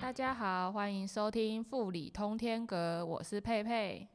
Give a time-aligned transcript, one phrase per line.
[0.00, 4.08] 大家好，欢迎收听富里通天阁，我是佩佩。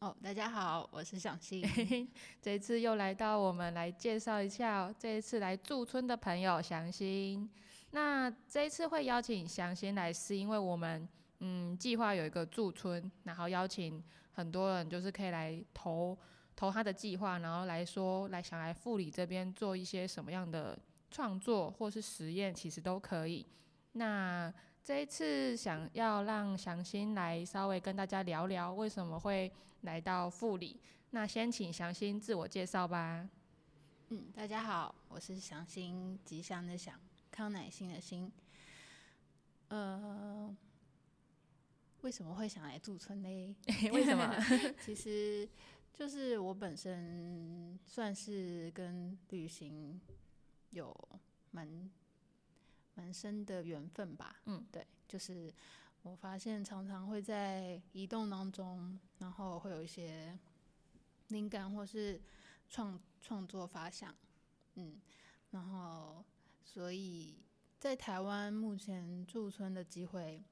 [0.00, 1.62] 哦，大家好，我是小新。
[2.40, 7.50] 这一次又来到我们来介绍一下哦，这一次来驻村的朋友祥心。
[7.90, 11.08] 那这一次会邀请祥心来，是因为我们
[11.40, 14.02] 嗯计划有一个驻村，然后邀请
[14.32, 16.16] 很多人，就是可以来投
[16.54, 20.78] 投他的计划，然后来说来想来富里这边做一些什么样的
[21.10, 23.46] 创作或是实验，其实都可以。
[23.92, 30.80] 那这一次想要让祥心来稍微跟大家聊聊为什么会来到富里。
[31.10, 33.28] 那先请祥心自我介绍吧。
[34.10, 36.98] 嗯，大家好，我是祥心，吉祥的祥，
[37.30, 38.30] 康乃馨的馨。
[39.68, 40.56] 呃，
[42.02, 43.56] 为什么会想来驻村呢？
[43.92, 44.34] 为什么？
[44.84, 45.48] 其实
[45.92, 50.00] 就是我本身算是跟旅行
[50.70, 50.94] 有
[51.50, 51.90] 蛮。
[52.92, 55.50] 蛮深的缘分吧，嗯，对，就是
[56.02, 60.38] 我发现常常会在移动当中，然后会有一些
[61.28, 62.20] 灵感或是
[62.68, 64.14] 创创作发想，
[64.74, 65.00] 嗯，
[65.52, 66.22] 然后
[66.62, 67.38] 所以
[67.78, 70.44] 在台湾目前驻村的机会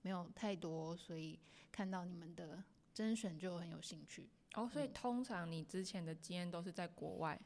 [0.00, 1.38] 没有太多，所以
[1.70, 4.28] 看到你们的甄选就很有兴趣。
[4.54, 7.40] 哦，所以通常你之前的经验都是在国外，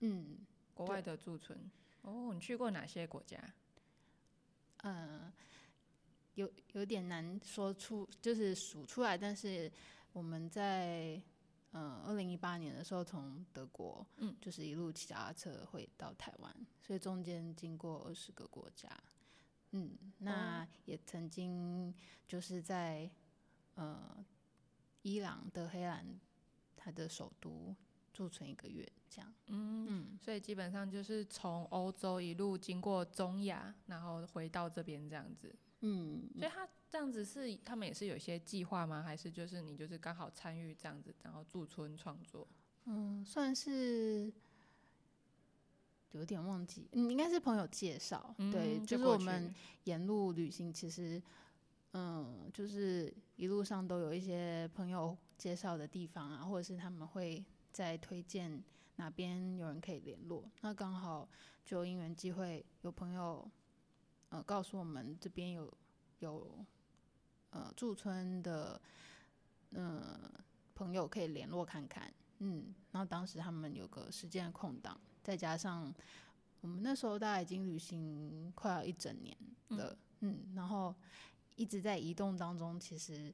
[0.00, 0.36] 嗯，
[0.78, 1.58] 国外的驻村。
[2.02, 3.36] 哦，你去过哪些国家？
[4.84, 5.32] 嗯，
[6.34, 9.18] 有有点难说出，就是数出来。
[9.18, 9.70] 但是
[10.12, 11.20] 我们在
[11.72, 18.88] 嗯二零一八年的时候从德国，嗯，就是一路骑脚踏车回到台湾，所以中间经过二十个国家。
[19.72, 21.92] 嗯，那也曾经
[22.28, 23.10] 就是在
[23.74, 24.24] 呃
[25.02, 26.06] 伊朗的黑兰，
[26.76, 27.74] 它的首都
[28.18, 28.84] 驻村一个月。
[29.08, 39.02] 这样，嗯，所以基本上就是从欧洲一路经过中亚，然后回到这边这样子，嗯，所以他这样子是他们也是有一些计划吗？
[39.02, 42.46] 还是就是你就是刚好参与这样子，然后驻村创作？
[42.84, 44.30] 嗯，算是
[46.12, 49.52] 有点忘记，嗯，应该是朋友介绍，对，就是我们
[49.84, 51.20] 沿路旅行，其实，
[51.92, 57.42] 嗯，就是一路上都有一些朋友介绍的地方啊，或者是他们会
[57.72, 58.62] 在推荐。
[59.00, 60.42] 哪边有人可以联络？
[60.60, 61.28] 那刚好
[61.64, 63.48] 就因缘机会，有朋友
[64.30, 65.72] 呃告诉我们这边有
[66.18, 66.66] 有
[67.50, 68.80] 呃驻村的
[69.70, 70.02] 嗯
[70.74, 75.94] 朋友可以联络看看，嗯，然后当时他们有个时间的空档，再加上
[76.60, 79.36] 我们那时候大概已经旅行快要一整年
[79.68, 80.92] 了，嗯，然后
[81.54, 83.32] 一直在移动当中，其实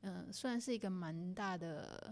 [0.00, 2.07] 嗯算是一个蛮大的。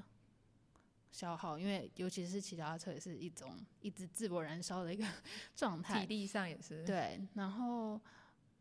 [1.17, 5.07] 消耗，因为尤其是骑脚踏车也是一种一直自我燃烧的一个
[5.57, 6.85] 状态，体力上也是。
[6.85, 7.99] 对，然后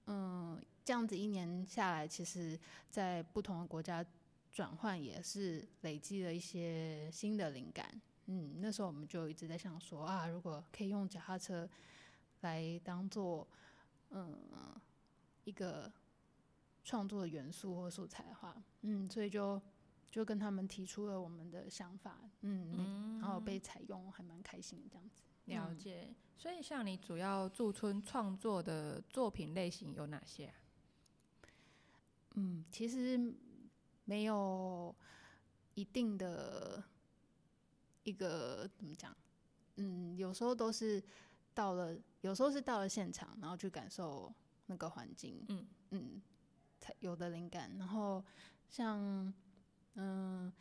[0.05, 2.57] 嗯，这样子一年下来，其实
[2.89, 4.05] 在不同的国家
[4.53, 8.01] 转换也是累积了一些新的灵感。
[8.27, 11.69] 嗯，那时候我们就一直在想说啊，如果可以用脚踏车
[12.39, 13.45] 来当做
[14.11, 14.33] 嗯
[15.43, 15.91] 一个
[16.85, 19.61] 创作的元素或素材的话，嗯，所以就。
[20.15, 25.23] 就跟他们提出了我们的想法，嗯，然后被采用，还蛮开心这样子。
[25.43, 26.15] 了解。
[26.37, 30.53] 所以像你主要驻村创作的作品类型有哪些？
[32.35, 33.35] 嗯，其实
[34.05, 34.95] 没有
[35.73, 36.81] 一定的
[38.05, 39.13] 一个怎么讲，
[39.75, 41.03] 嗯，有时候都是
[41.53, 44.33] 到了，有时候是到了现场，然后去感受
[44.67, 46.21] 那个环境，嗯嗯，
[46.79, 47.75] 才有的灵感。
[47.77, 48.23] 然后
[48.69, 49.33] 像。
[49.97, 50.51] 嗯，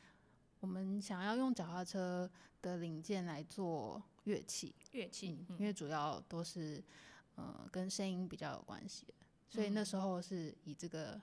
[0.60, 2.30] 我们想要用脚踏车
[2.62, 6.82] 的零件来做乐器，乐器，因为主要都是
[7.34, 9.14] 呃跟声音比较有关系的，
[9.48, 11.20] 所以那时候是以这个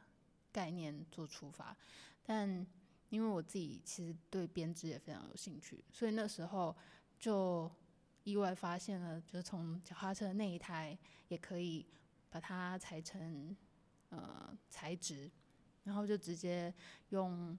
[0.52, 1.76] 概念做出发。
[2.22, 2.68] 但
[3.10, 6.76] 因为我自己其实对编织也非常有兴趣，所以那时候
[7.18, 7.72] 就
[8.26, 10.98] 意外发现了，就是从脚踏车那一台
[11.30, 11.88] 也可以
[12.30, 13.56] 把它裁成
[14.10, 15.32] 呃材质，
[15.86, 16.74] 然后就直接
[17.10, 17.58] 用。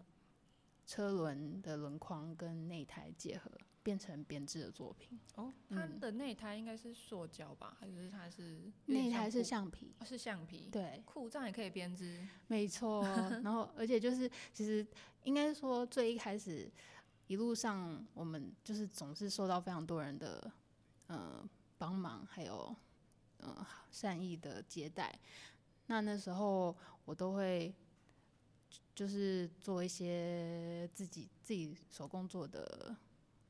[0.92, 3.50] 车轮的轮框跟内胎结合，
[3.82, 5.18] 变成编织的作品。
[5.36, 9.94] 哦，它的内胎应该是塑胶吧，还是它是内胎是橡皮？
[10.04, 10.68] 是橡皮。
[10.70, 12.28] 对，裤这样也可以编织。
[12.46, 13.02] 没错。
[13.42, 14.86] 然后，而且就是，其实
[15.22, 16.70] 应该说，最一开始
[17.26, 20.52] 一路上，我们就是总是受到非常多人的
[21.06, 21.42] 呃
[21.78, 22.76] 帮忙，还有
[23.38, 25.18] 呃善意的接待。
[25.86, 27.74] 那那时候我都会。
[28.94, 32.94] 就是做一些自己自己手工做的，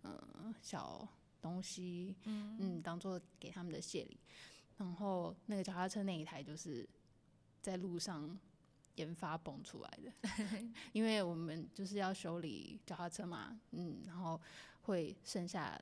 [0.05, 1.07] 嗯，小
[1.41, 4.19] 东西，嗯嗯，当做给他们的谢礼。
[4.79, 6.89] 然后那个脚踏车那一台就是
[7.61, 8.39] 在路上
[8.97, 10.13] 研发蹦出来的，
[10.93, 14.41] 因为我们就是要修理脚踏车嘛，嗯，然后
[14.83, 15.81] 会剩下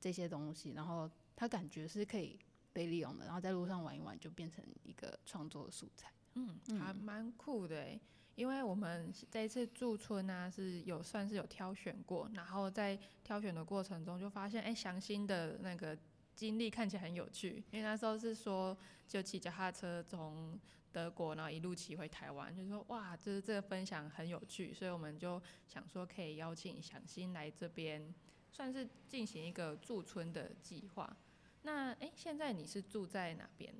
[0.00, 2.38] 这些东西，然后他感觉是可以
[2.72, 7.98] 被利用的，然后在路上玩一玩就变成一个创作素材，嗯，还蛮酷的。
[8.34, 15.96] 因为我们这一次驻村呢是有算是有挑选过，然后在挑选的过程中就发现，哎，祥兴的那个
[16.34, 17.62] 经历看起来很有趣。
[17.70, 18.76] 因为那时候是说
[19.06, 20.58] 就骑脚踏车从
[20.90, 28.14] 德国，然后一路骑回台湾，就说哇，就是这个分享很有趣，所以我们就想说可以邀请祥兴来这边，
[28.50, 31.16] 算是进行一个驻村的计划。
[31.62, 33.72] 那哎，现在你是住在哪边？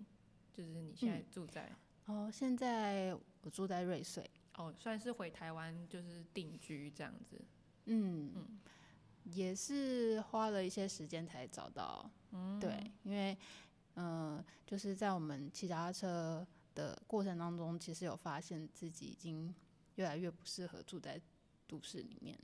[0.52, 1.72] 就是你现在住在？
[2.04, 4.28] 哦，现在我住在瑞穗。
[4.54, 7.40] 哦，算是回台湾就是定居这样子，
[7.86, 8.58] 嗯嗯，
[9.24, 13.36] 也是花了一些时间才找到，嗯，对，因为
[13.96, 19.54] 嗯，就是在我们骑脚踏车的过程当中，其实有发现自己已经
[19.94, 21.18] 越来越不适合住在
[21.66, 22.38] 都市里面。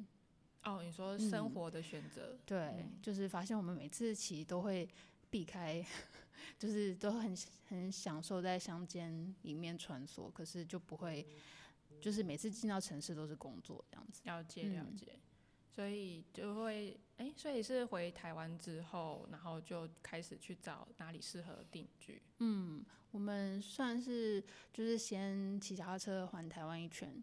[0.64, 4.88] 哦，你说生活的选择，对，就是发现我们每次骑都会
[5.28, 5.84] 避开，
[6.58, 7.36] 就是都很
[7.68, 11.26] 很享受在乡间里面穿梭，可是就不会。
[12.00, 15.18] 就是每次进到城市都是工作这样子，了解了解，
[15.74, 22.22] 所以就会哎，所以是回台湾之后，然后就开始去找哪里适合定居。
[22.38, 24.42] 嗯，我们算是
[24.72, 27.22] 就是先骑脚踏车环台湾一圈，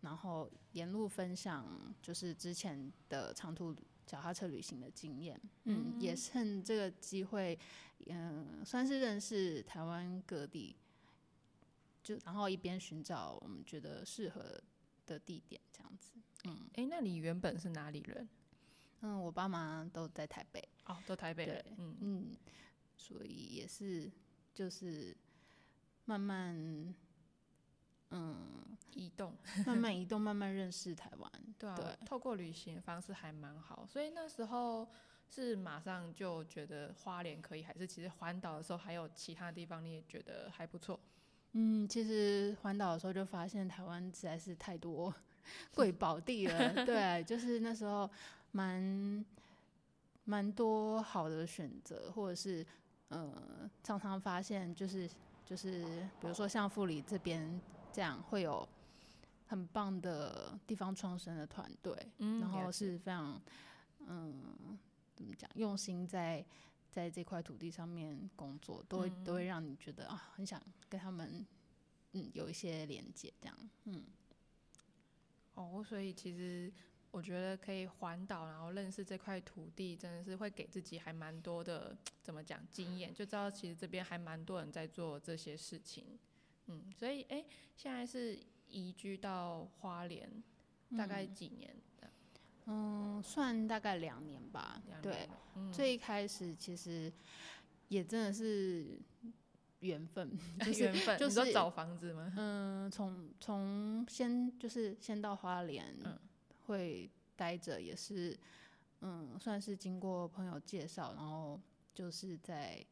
[0.00, 3.74] 然后沿路分享就是之前的长途
[4.06, 5.40] 脚踏车旅行的经验。
[5.64, 7.58] 嗯，也趁这个机会，
[8.06, 10.76] 嗯，算是认识台湾各地。
[12.08, 14.58] 就然后一边寻找我们觉得适合
[15.04, 16.12] 的地点，这样子。
[16.44, 18.26] 嗯，哎，那你原本是哪里人？
[19.00, 20.66] 嗯，我爸妈都在台北。
[20.86, 21.44] 哦，都台北。
[21.44, 22.36] 对，嗯嗯，
[22.96, 24.10] 所以也是
[24.54, 25.14] 就是
[26.06, 26.56] 慢慢
[28.08, 28.64] 嗯
[28.94, 31.30] 移动，慢慢移动，慢慢认识台湾。
[31.58, 33.86] 对啊，透过旅行方式还蛮好。
[33.86, 34.88] 所以那时候
[35.28, 40.98] 是马上就觉得花莲可以，还是其实环岛的时候还有其他地方你也觉得还不错？
[41.52, 45.12] 嗯，其实环岛的时候就发现台湾实在是太多
[45.74, 48.08] 贵宝地了，对，就是那时候
[48.52, 49.24] 蛮
[50.24, 52.64] 蛮多好的选择，或者是
[53.08, 53.32] 呃，
[53.82, 55.08] 常常发现就是
[55.46, 55.82] 就是
[56.20, 57.60] 比如说像富里这边
[57.90, 58.68] 这样会有
[59.46, 61.96] 很棒的地方创生的团队，
[62.40, 63.40] 然后是非常
[64.06, 64.78] 嗯
[65.16, 66.44] 怎么讲用心在。
[66.90, 71.46] 在这块土地上面工作，都会都会让你觉得啊，很想跟他们
[72.12, 74.04] 嗯有一些连接，这样嗯。
[75.54, 76.72] 哦，所以其实
[77.10, 86.18] 我觉得可以环岛，然后认识这块土地，真的是会给自己还蛮多的怎么讲经验，就知道其实这边还蛮多人在做这些事情。
[86.66, 87.44] 嗯，所以哎，
[87.76, 88.38] 现在是
[88.68, 90.30] 移居到花莲，
[90.96, 91.74] 大概几年？
[91.74, 91.82] 嗯，
[93.22, 94.82] 算大概两年吧。
[95.02, 95.28] 对，
[95.72, 97.12] 最一开始其实
[97.88, 98.98] 也真的是
[99.80, 100.30] 缘分，
[100.78, 101.18] 缘分。
[101.18, 102.32] 就是找房子吗？
[102.36, 105.96] 嗯，从从先就是先到花莲，
[106.66, 108.38] 会待着也是，
[109.00, 111.60] 嗯，算是经过朋友介绍，然后
[111.94, 112.84] 就是在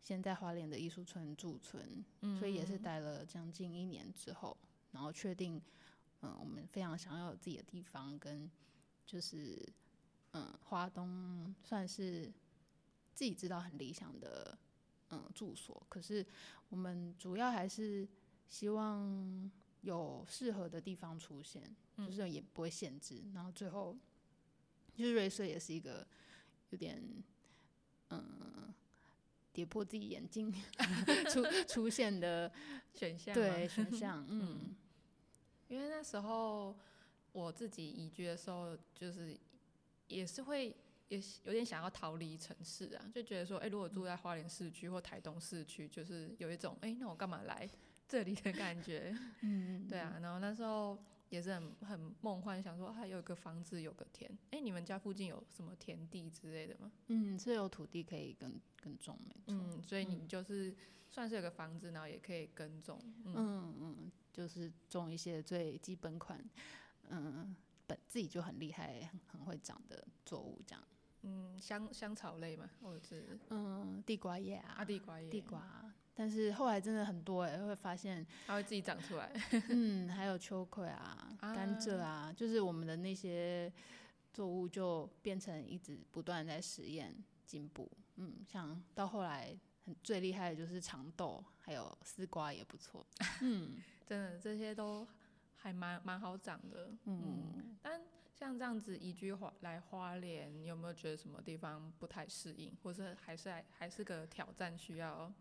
[0.00, 4.56] 先在花莲的艺术村驻村，嗯所以也是待了将近一年之后，
[4.92, 5.60] 然后确定，
[6.22, 8.50] 嗯，我们非常想要有自己的地方跟。
[9.10, 9.60] 就是，
[10.34, 12.32] 嗯，华东算是
[13.12, 14.56] 自己知道很理想的
[15.08, 16.24] 嗯住所，可是
[16.68, 18.06] 我们主要还是
[18.48, 19.50] 希望
[19.80, 23.24] 有适合的地方出现，就是也不会限制。
[23.34, 23.98] 然后最后，
[24.94, 26.06] 就是瑞穗也是一个
[26.68, 27.02] 有点
[28.10, 28.72] 嗯
[29.52, 30.54] 跌破自己眼镜
[31.32, 32.52] 出出现的
[32.94, 34.72] 选项，对选项， 嗯，
[35.66, 36.76] 因为那时候。
[37.32, 39.36] 我自己移居的时候，就是
[40.08, 40.74] 也是会
[41.08, 47.68] 也有点想要逃离城市啊，就觉得说，哎，如果住在花莲市区或台东市区，就是有一种，哎，那我干嘛来
[48.08, 49.16] 这里的感觉。
[49.42, 50.18] 嗯， 对啊。
[50.22, 54.30] 然后那时候也是很很梦幻，想说，还有个房子，有个田。
[54.50, 56.90] 哎，你们家附近有什么田地之类的吗？
[57.08, 59.54] 嗯，是有土地可以耕耕种，没错。
[59.54, 60.74] 嗯，所以你就是
[61.08, 63.00] 算是有个房子，然后也可以耕种。
[63.24, 66.40] 嗯嗯，就是种一些最基本款。
[67.10, 67.54] 嗯，
[67.86, 70.84] 本自己就很厉害，很会长的作物这样。
[71.22, 75.92] 嗯，香香草类嘛，或者是嗯地瓜叶啊，地瓜叶，地瓜。
[76.14, 79.30] 但是后来真的很多哎，会发现它会自己长出来。
[79.68, 83.72] 嗯，还有秋葵啊，甘蔗啊，就是我们的那些
[84.32, 87.14] 作物就变成一直不断在实验
[87.46, 87.90] 进步。
[88.16, 93.06] 嗯，像到后来很最厉害的就是长豆，还有丝瓜也不错。
[93.40, 95.06] 嗯，真的这些都
[95.62, 96.90] 还蛮蛮好长的。
[97.04, 98.00] 嗯，但
[98.34, 105.32] 像这样子移居花来花莲，你有没有觉得什么地方不太适应，或是还是还还是个挑战，需要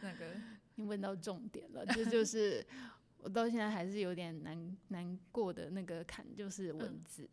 [0.00, 0.34] 那个？
[0.76, 2.64] 你问到重点了，这就是
[3.18, 7.28] 我到现在还是有点难难过的那个坎，就是文字。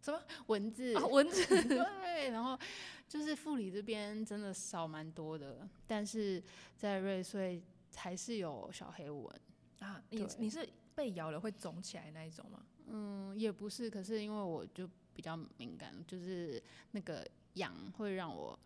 [0.00, 0.94] 什么文字？
[0.94, 2.58] 文字对，然后
[3.06, 6.42] 就是富里这边真的少蛮多的，但是
[6.76, 7.62] 在瑞穗
[7.94, 9.40] 还是有小黑蚊
[9.80, 10.02] 啊。
[10.10, 10.66] 你你是
[10.98, 12.60] 被咬了会肿起来那一种吗？
[12.88, 17.24] 嗯，也不是，可是因为我就比较敏感，就是那个
[17.54, 18.58] 痒会让我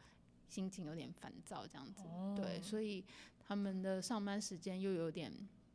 [0.48, 2.04] 心情有点烦躁这样子。
[2.34, 3.04] 对，所以
[3.38, 5.30] 他们的上班时间又有点。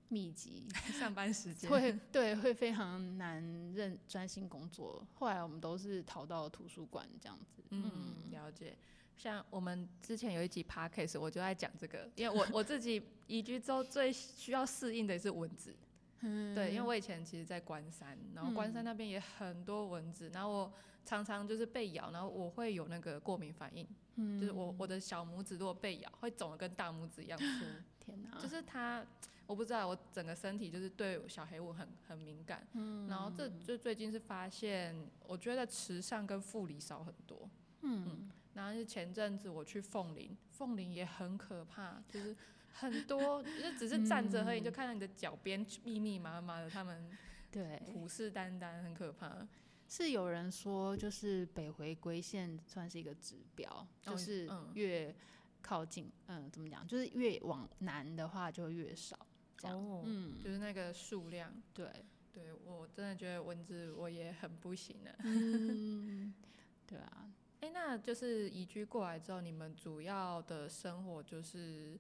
[0.10, 0.64] 密集
[0.98, 5.06] 上班时间 会对会非常难认专心工作。
[5.16, 7.62] 后来我们都是逃到图书馆这样子。
[7.72, 8.74] 嗯，了解。
[9.18, 15.76] 像我们之前有一集 podcast，我就在讲这个，因为我 我自己移居之后最需要适应的是蚊子。
[16.22, 20.74] 嗯，对，因为我以前其实，在关山，然后关山那边也很多蚊子，然后我
[21.06, 23.88] 常常就是被咬，然后我会有那个过敏反应。
[24.16, 27.46] 嗯，就是我我的小拇指如果被咬，会肿的跟大拇指一样粗。
[28.00, 28.40] 天哪！
[28.40, 29.06] 就是它。
[29.46, 34.94] 我不知道，我整个身体就是对小黑蚊很很敏感，嗯，然后这就最近是发现，
[35.26, 42.36] 我觉得池上跟富里少很多，嗯，然后是前阵子我去凤林，凤林也很可怕，就是
[42.80, 47.10] 很多， 就只是站着而已，就看到你的脚边密密麻麻的，他们
[47.52, 47.82] 对。
[47.86, 49.48] 虎视眈眈，很可怕。
[49.90, 55.16] 是有人说，就是北回归线算是一个指标，就是越
[55.62, 59.18] 靠近，嗯，怎么讲，就是越往南的话就越少。
[59.64, 61.90] 哦，嗯，就是那个数量，对，
[62.34, 66.34] 对我真的觉得蚊子我也很不行的，嗯，
[66.86, 67.32] 对啊，
[67.62, 71.98] 哎，那就是移居过来之后，你们主要的生活就是，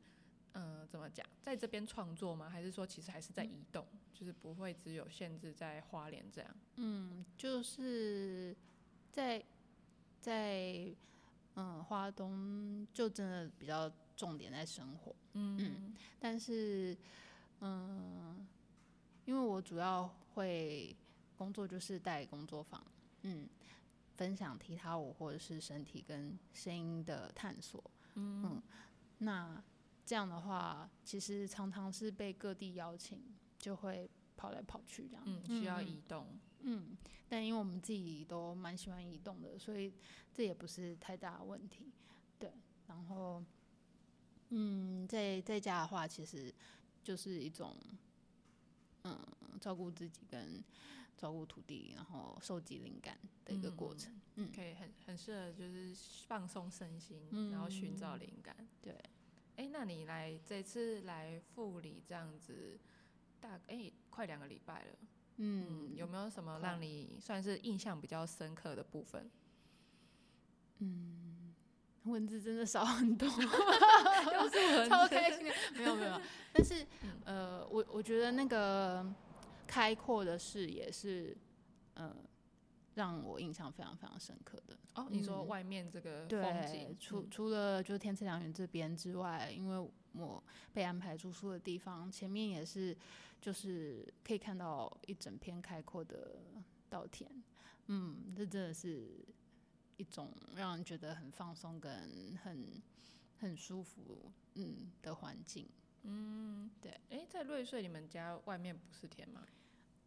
[0.53, 2.49] 嗯，怎么讲，在这边创作吗？
[2.49, 6.55] 还是说其实还是在移动，就是不会只有限制在花莲这样？
[6.75, 8.55] 嗯，就是
[9.11, 9.43] 在
[10.19, 10.95] 在
[11.55, 16.97] 嗯花东就真的比较重点在生活，嗯，但是。
[17.59, 18.45] 嗯，
[19.25, 20.95] 因为我主要会
[21.35, 22.79] 工作就是带工作坊，
[23.23, 23.49] 嗯，
[24.15, 28.61] 分享踢踏舞或者是身体跟声音的探索，嗯，
[29.17, 29.59] 那
[30.07, 33.21] 这样的话，其实常常是被各地邀请，
[33.59, 36.25] 就会跑来跑去这样，嗯，需要移动，
[36.61, 36.97] 嗯，
[37.27, 39.93] 但因为我们自己都蛮喜欢移动的，所以
[40.33, 41.91] 这也不是太大的问题，
[42.39, 42.53] 对，
[42.87, 43.43] 然后，
[44.49, 46.55] 嗯，在在家的话，其实。
[47.03, 47.73] 就是一种，
[49.05, 49.17] 嗯，
[49.61, 50.61] 照顾自己跟
[51.15, 54.13] 照顾土地，然后收集灵感的一个过程。
[54.35, 55.95] 嗯，可以很很适合就是
[56.27, 58.53] 放松身心，然后寻找灵感。
[58.81, 58.93] 对，
[59.57, 62.79] 哎，那你来这次来护理这样子，
[63.41, 64.97] 大哎快两个礼拜了。
[65.37, 69.29] 嗯，有没有什么让你算是印象比较深刻的部分？
[70.79, 71.53] 嗯。
[72.03, 73.27] 文字真的少很多
[74.87, 75.51] 超开心。
[75.75, 76.21] 没有没有，
[76.53, 76.85] 但是
[77.25, 79.05] 呃，我我觉得那个
[79.67, 81.35] 开阔的视野是
[81.95, 82.15] 呃
[82.97, 84.75] 让我印象非常非常深刻的。
[84.95, 92.97] 哦，你说外面这个风景，除除了就是天赐良缘这边之外，因为我被安排住宿的地方前面也是，
[93.39, 96.37] 就是可以看到一整片开阔的
[96.89, 97.31] 稻田。
[97.85, 99.23] 嗯，这真的是。
[99.99, 102.79] 一种让人觉得很放松跟很
[103.39, 105.67] 很舒服嗯的环境，
[106.03, 109.41] 嗯，对，哎，在瑞穗你们家外面不是田吗？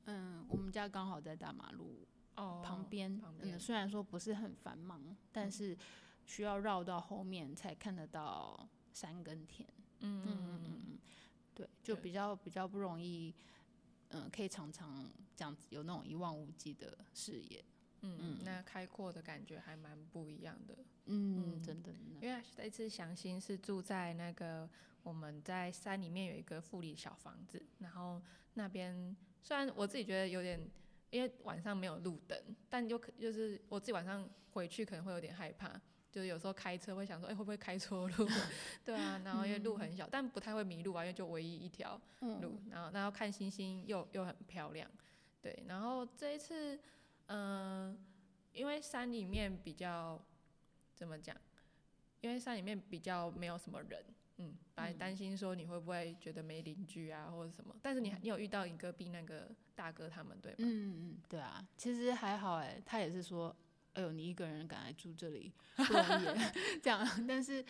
[0.04, 2.06] 嗯，我们家刚好在大马路
[2.40, 5.76] 哦旁边，嗯，虽然说不是很繁忙，但是
[6.24, 9.68] 需要绕到后面才看得到山跟田，
[10.00, 10.98] 嗯嗯嗯嗯，
[11.54, 13.34] 对，就比较比较不容易，
[14.08, 17.64] 嗯，可以常常这样子有那种一望无际的视野。
[18.02, 20.74] 嗯，那开阔的感觉还蛮不一样的。
[21.04, 21.92] 嗯，真的。
[22.22, 24.66] 因为这次祥心是住在那个
[25.02, 28.22] 我们在山里面有一个富里小房子，然后
[28.54, 30.58] 那边虽然我自己觉得有点，
[31.10, 32.38] 因为晚上没有路灯，
[32.68, 35.68] 但就可就是我自己晚上回去可能会有点害怕，
[36.10, 38.28] 就是有时候开车会想说，哎，会不会开错路？
[38.84, 44.90] 对啊，然后因为路很小，但不太会迷路啊，因为就唯一一条路，然后然后看星星又又很漂亮，
[45.42, 46.78] 对，然后这一次。
[47.32, 47.96] 嗯，
[48.52, 50.20] 因为山里面比较
[50.96, 51.36] 怎么讲？
[52.20, 54.04] 因为山里面比较没有什么人，
[54.40, 57.76] 嗯，本来担心说你会不会觉得没邻居啊，或者什么。
[57.82, 60.56] 但是你你有遇到你隔壁那个大哥他们对吗？
[60.60, 63.54] 嗯嗯，对啊，其实还好哎，他也是说
[63.92, 66.24] 哎呦，你一个人敢来住这里不容易，
[66.82, 67.06] 这样。
[67.28, 67.64] 但是，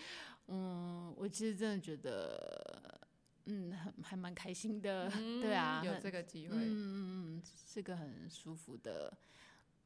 [0.46, 3.00] 嗯，我其实真的觉得，
[3.46, 5.10] 嗯，很还蛮开心的，
[5.40, 9.12] 对啊，有这个机会，嗯嗯嗯，是个很舒服的，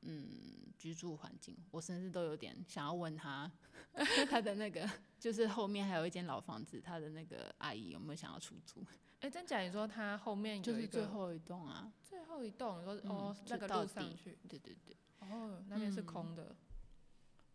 [0.05, 1.57] 嗯，居住环境。
[1.71, 3.51] 我甚至都有点想要问他，
[4.31, 8.85] 他的那个，就是后面还有一间老房子，他的那个阿姨有没有想要出租？
[9.21, 9.61] 哎，真假？
[9.61, 11.93] 你说他后面就是最后一栋啊？
[12.03, 14.97] 最后一栋，你说哦，那个路上去，对对对。
[15.21, 16.55] 哦，那边是空的，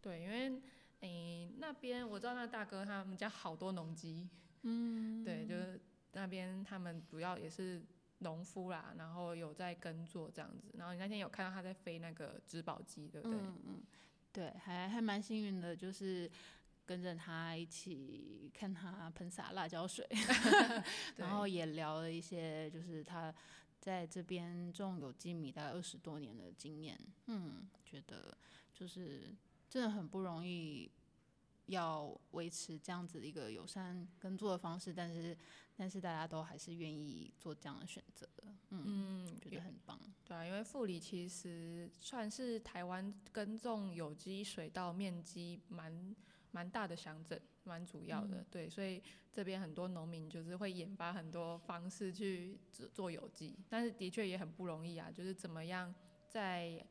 [0.02, 0.60] 对，因为
[1.02, 4.28] 诶那边我知道那大哥他们家好多农机，
[4.64, 5.80] 嗯，对，就是
[6.14, 7.86] 那边他们主要也是
[8.20, 13.38] 农夫啦，然后有在耕作这样子，然后你那天有看到他在飞那个植保机，对不对？
[13.38, 13.84] 嗯嗯，
[14.32, 16.30] 对，还还蛮幸运的，就是
[16.86, 20.08] 跟着他一起看他喷洒辣椒水，
[21.18, 23.34] 然后也聊了一些，就是他。
[23.82, 28.38] 在这边种有机米大概二十多年的经验，嗯，觉得
[28.74, 29.34] 就是
[29.70, 30.92] 真的很不容易，
[31.70, 35.38] 要维持这样子一个友善耕作的方式，但是
[35.76, 40.00] 但是大家都还是愿意做这样的选择的，嗯，觉得很棒。
[40.26, 46.16] 对啊，因为富里其实算是台湾耕种有机水稻面积蛮
[46.52, 47.42] 蛮大的乡镇。
[47.66, 49.00] 蛮主要的，对，所以
[49.32, 55.94] 这边很多农民就是会研发很多方式去做做有机，但是的确也很不容易啊，就是怎么样
[56.28, 56.84] 在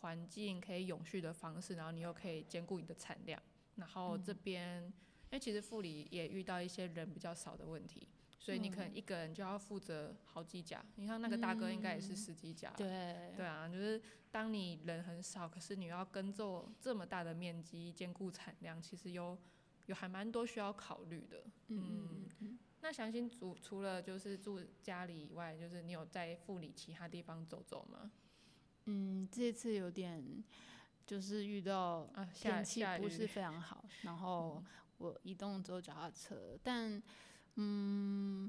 [0.00, 3.40] 环境可以永续的方式，然后你又可以兼顾你的产量，
[3.78, 4.92] 然后这边，因
[5.32, 8.06] 为其实护理也遇到一些人比较少的问题，
[8.38, 19.38] 所以你可能一个人就要负责好几家，你看那个大哥应该也是十几家，对，对啊，就是当你人很少，可是你要耕作这么大的面积，兼顾产量，其实有。
[19.86, 28.12] 有还蛮多需要考虑的，嗯，那详心除除了就是住家里以外，就是你有在富里其他地方走走吗？
[28.84, 30.22] 嗯，这次有点
[31.08, 34.62] 就是遇到天气不是 非常好，然后
[34.98, 37.02] 我移动之后脚踏车，但
[37.56, 38.48] 嗯，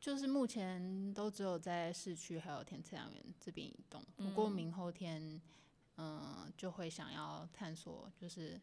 [0.00, 5.38] 就是目前都只有在市区还有天赐良园这边移动，不过明后天
[5.96, 8.58] 嗯就会想要探索就是。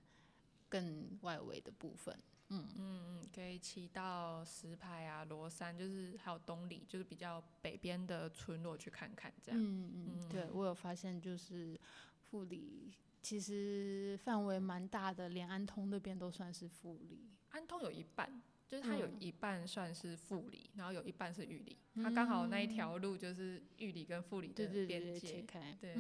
[0.70, 2.14] 更外围的部分，
[2.50, 9.58] 嗯嗯嗯，可以骑到石牌啊、罗山，就是还有东里，就是比较北边的村落去看看，这样。
[9.64, 11.80] 嗯嗯，对我有发现，就是
[12.20, 12.92] 富里
[13.28, 17.28] 其实范围蛮大的，连安通那边都算是富里。
[17.50, 25.96] 安通有一半，就是它有一半算是富里，然后有一半是玉里，它刚好那一条路就是玉里跟富里的边界，对对，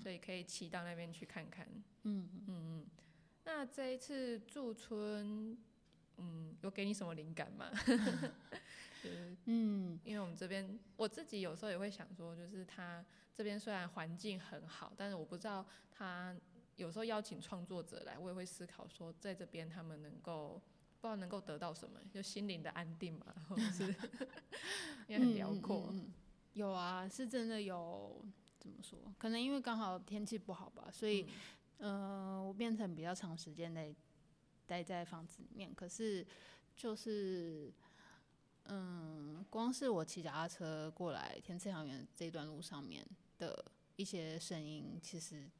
[0.00, 1.66] 所以可以骑到那边去看看。
[2.04, 2.86] 嗯嗯嗯。
[3.42, 5.58] 那这一次驻村，
[6.18, 7.68] 嗯，有给你什么灵感吗？
[9.46, 13.04] 嗯，因为我们这边我自己有时候也会想说，就是它
[13.34, 16.36] 这边虽然环境很好，但是我不知道他
[16.80, 20.60] 有时候邀请创作者来，我也会思考说，在这边他们能够
[21.00, 23.94] 不知道能够得到什么，就心灵的安定嘛， 或者是
[25.06, 25.94] 也很辽阔。
[26.54, 28.24] 有啊，是真的有，
[28.58, 28.98] 怎么说？
[29.18, 31.26] 可能因为刚好天气不好吧，所以。
[31.82, 33.96] 嗯，我变成比较长时间内
[34.66, 36.26] 待在房子里面，可是
[36.76, 37.72] 就是，
[38.64, 43.02] 嗯，光是我骑脚踏车过来天赐良园这段路上面
[43.38, 43.64] 的
[43.96, 45.50] 一些声音，其实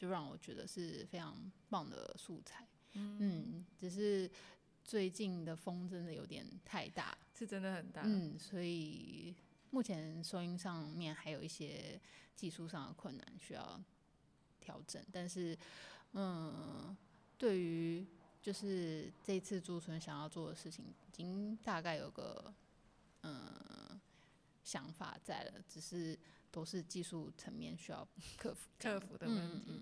[0.00, 2.66] 就让我觉得是非常棒的素材。
[2.94, 4.30] 嗯，只是
[4.82, 8.00] 最近的风真的有点太大，是真的很大。
[8.06, 9.34] 嗯，所以
[9.70, 12.00] 目前收音上面还有一些
[12.34, 13.78] 技术上的困难需要。
[14.62, 15.56] 调整，但是，
[16.12, 16.96] 嗯，
[17.38, 18.06] 对于
[18.42, 22.54] 就是这次驻村想要做的事情，已经大概有个
[23.22, 23.98] 嗯
[24.62, 26.16] 想法在了，只是
[26.50, 29.72] 都是技术层面需要克服克服的问题。
[29.78, 29.79] 哎，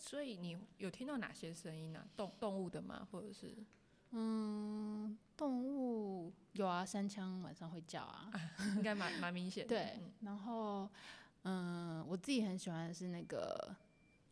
[0.00, 2.04] 所以你有听到哪些声音呢？
[2.16, 3.06] 动动物的吗？
[3.12, 3.54] 或者是？
[4.10, 8.28] 嗯，动物有啊，山枪晚上会叫啊，
[8.74, 9.64] 应该蛮蛮明显。
[9.66, 10.88] 对，然后
[11.44, 13.76] 嗯，我自己很喜欢的是那个。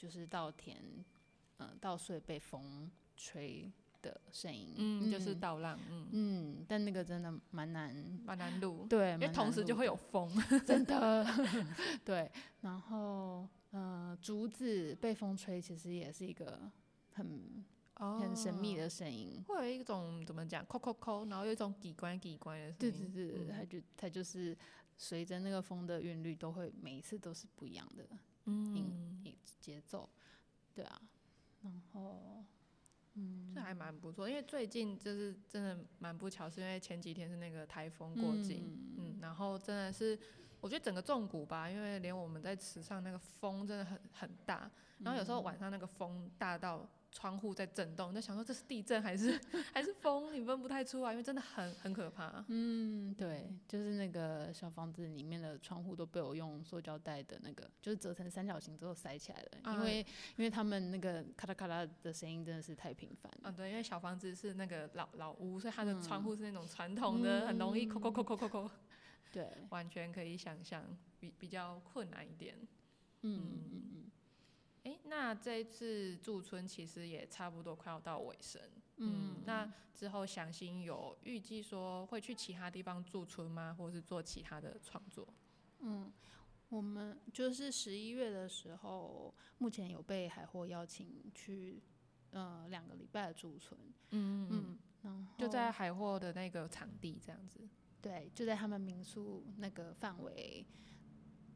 [0.00, 0.80] 就是稻田，
[1.58, 3.68] 嗯，稻穗被风吹
[4.00, 6.08] 的声音，嗯，就是稻浪，嗯。
[6.12, 7.92] 嗯，但那个真的蛮难，
[8.24, 10.30] 蛮难录，对，因为同时就会有风，
[10.64, 11.26] 真的，
[12.06, 16.70] 对，然后，呃，竹子被风吹，其实也是一个
[17.12, 24.56] 很很神秘的声音，会有一种怎么讲，扣扣扣，然后有一种几关几关的声音，对对对，它就它就是
[24.96, 28.08] 随着那个风的韵律，都会每一次都是不一样的。
[28.46, 29.22] 嗯，
[29.60, 30.08] 节奏，
[30.74, 31.02] 对啊，
[31.60, 32.42] 然后，
[33.12, 40.18] 嗯，这还蛮不错，因为最近就是真的蛮不巧，是因为前几天是那个台风过境，嗯，然后真的是
[40.60, 46.88] 我觉得整个纵谷吧，因为连我们在池上那个风真的很很大，然后有时候晚上那个风大到。
[47.10, 49.40] 窗户在震动，就想说这是地震还是
[49.72, 52.44] 还是风，你分不太出来，因为真的很很可怕。
[52.48, 60.00] 嗯，对，就是那个小房子里面的窗户都被我用塑胶袋的那个，就是折成三角形之后塞起来了，因为
[60.36, 63.32] 因为他们那个咔啦咔啦的声音真的是太频繁。
[63.42, 68.70] 嗯，对，因为小房子是那个老老屋，所以它的窗户是那种传统的，很容易扣扣扣扣扣扣。
[69.32, 70.84] 对，完全可以想象，
[71.18, 72.56] 比比较困难一点。
[73.22, 74.10] 嗯嗯嗯。
[74.84, 78.62] 哎，那这一次驻村其实也差不多快要到尾声，
[78.96, 85.28] 嗯，那之后祥兴有预计说会去其他地方驻村吗，或者是做其他的创作？
[85.80, 86.10] 嗯，
[86.70, 91.82] 我们就是十一月的时候，目前有被海货邀请去，
[92.30, 93.78] 呃，两个礼拜的驻村，
[94.12, 97.68] 嗯嗯嗯，就在海货的那个场地这样子，
[98.00, 100.64] 对，就在他们民宿那个范围。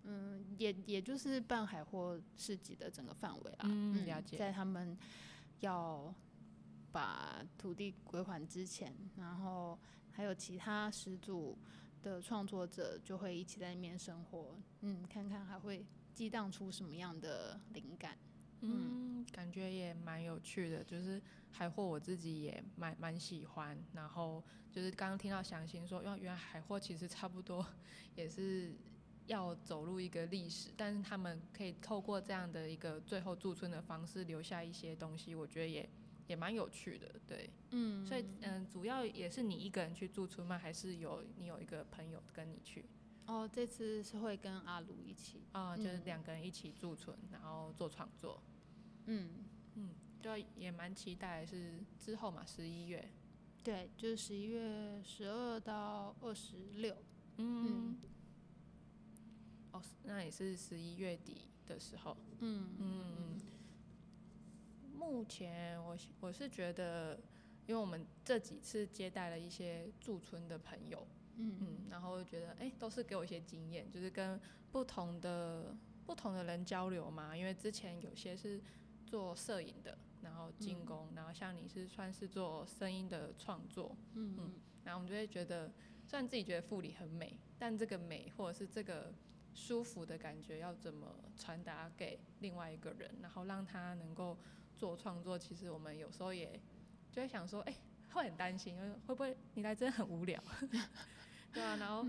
[0.04, 4.36] 嗯，也也就是办海货市集的整个范围啊，嗯，了解。
[4.36, 4.98] 在他们
[5.60, 6.12] 要
[6.90, 9.78] 把土地归还之前，然后
[10.10, 11.56] 还有其他始祖
[12.02, 18.18] 的创作者就会一起在那边生活，嗯，看看还会激荡出什么样的灵感，
[18.62, 20.82] 嗯，感觉也蛮有趣的。
[20.82, 21.20] 就是
[21.50, 27.66] 海货我自己也蛮蛮喜欢，然后就是刚刚听到祥兴说，因为原来海货其实差不多
[28.14, 28.74] 也是。
[29.26, 35.88] 要走入一个历史，但是他们可以透过这样的一个最后驻村的方式留下一些东西，我觉得也
[36.26, 40.58] 也蛮有趣的，对，嗯，所以嗯，主要也是你一个人去驻村吗？
[40.58, 42.84] 还是有你有一个朋友跟你去？
[43.26, 48.42] 哦，这次是会跟阿鲁一起，啊，就是两个人一起驻村，然后做创作，
[49.06, 49.30] 嗯
[49.74, 53.08] 嗯，就也蛮期待是之后嘛，十一月，
[53.62, 56.96] 对，就是十一月十二到二十六，
[57.36, 57.96] 嗯。
[59.72, 62.16] 哦，那也是十一月底的时候。
[62.40, 63.40] 嗯嗯嗯。
[64.94, 67.18] 目前我我是觉得，
[67.66, 74.38] 因为我们这几次接待了一些驻村的朋友，嗯嗯，然后觉得哎，都是给我一些经验，就是跟
[74.70, 77.34] 不同的不同的人交流嘛。
[77.36, 78.60] 因为之前有些是
[79.12, 85.70] 做摄影的，然后进攻，然后像你是算是做声音的创作，嗯嗯，然后我们就会觉得，
[86.06, 89.12] 虽然自己觉得富里很美，但这个美或者是这个。
[89.54, 94.34] 舒服的感觉要怎么传达给另外一个人，然后让他能够
[94.78, 95.38] 做创作？
[95.38, 96.58] 其实我们有时候也
[97.10, 97.76] 就会想说，哎，
[98.14, 98.74] 会很担心，
[99.06, 100.42] 会不会你来真的很无聊？
[101.52, 102.02] 对啊，然后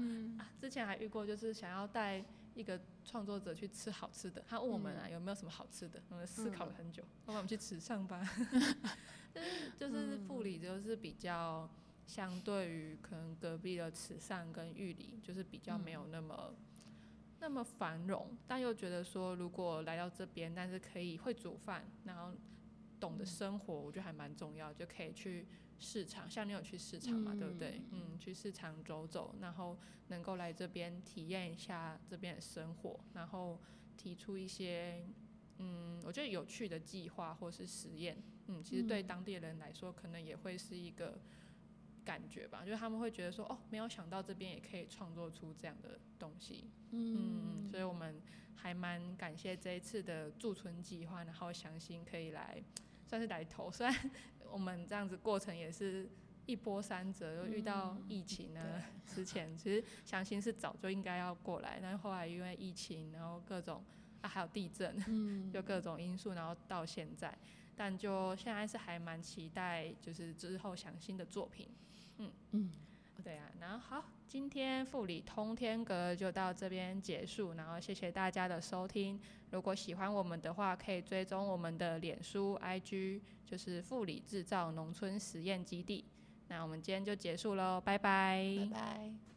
[0.57, 2.23] 之前还遇过，就是想要带
[2.55, 8.27] 一个创作者去吃好吃的，他问我们啊有没有什么好吃的，我们思考了很久，我们去吃上班。
[9.33, 11.69] 就是就是护理就是比较
[12.05, 16.53] 相对于可能隔壁的慈善跟玉里，就是比较没有那么。
[17.39, 22.31] 那么繁荣，但又觉得说，如果来到这边，但是可以会煮饭，然后
[23.03, 25.45] 懂得生活，我觉得还蛮重要，就可以去
[25.77, 26.29] 市场。
[26.29, 27.81] 像你有去市场嘛，对不对？
[27.91, 33.59] 嗯，去市场走走，然后能够来这边体验一下这边的生活，然后
[33.97, 35.05] 提出一些
[35.57, 38.23] 嗯，我觉得有趣的计划或是实验。
[38.47, 41.19] 嗯，其实对当地人来说，可能也会是一个。
[42.05, 48.21] 感觉吧，就是他们会觉得说，哦，没有想到这边也可以创作出这样的东西，嗯，所以我们
[48.55, 52.61] 还蛮感谢这一次的驻村计划，然后相信可以来，
[53.13, 53.69] 算是来投。
[53.71, 53.95] 虽然
[54.51, 56.09] 我们这样子过程也是
[56.47, 58.81] 一波三折，又遇到疫情呢。
[59.05, 63.83] 之前其实相信是早就应该要过来，但是后来因为疫情，然后各种
[64.21, 67.37] 啊还有地震， 嗯，就各种因素，然后到现在，
[67.75, 71.69] 但就现在是还蛮期待，就是之后详新的作品。
[72.17, 72.71] 嗯嗯，
[73.23, 79.19] 对啊，然后好，今天护理通天阁就到这边结束，然后谢谢大家的收听。
[79.51, 86.03] 如果喜欢我们的话，可以追踪我们的脸书 IG，就是富里制造农村实验基地。
[86.49, 89.32] 那我们今天就结束喽，拜拜，拜拜。